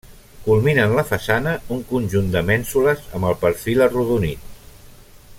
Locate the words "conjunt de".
1.91-2.43